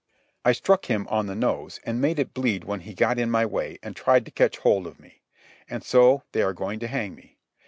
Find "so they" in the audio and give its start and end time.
5.83-6.41